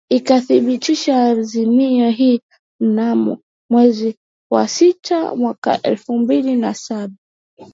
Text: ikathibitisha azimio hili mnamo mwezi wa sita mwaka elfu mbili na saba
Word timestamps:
ikathibitisha 0.09 1.23
azimio 1.31 2.09
hili 2.09 2.41
mnamo 2.79 3.37
mwezi 3.71 4.15
wa 4.51 4.67
sita 4.67 5.35
mwaka 5.35 5.81
elfu 5.81 6.19
mbili 6.19 6.55
na 6.55 6.73
saba 6.73 7.13